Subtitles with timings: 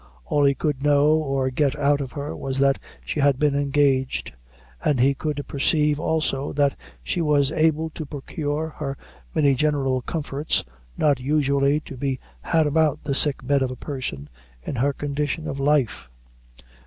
[0.25, 4.33] All he could know or get out of her was, that she had been engaged;
[4.83, 8.97] and he could perceive also, that she was able to procure her
[9.35, 10.63] many general comforts,
[10.97, 14.27] not usually to be had about the sick bed of a person
[14.63, 16.09] in her condition of life.